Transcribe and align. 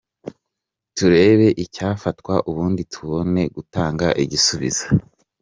turebe 0.95 1.47
icyafatwa 1.63 2.33
ubundi 2.49 2.81
tubone 2.93 3.41
gutanga 3.55 4.07
igisubizo. 4.23 4.85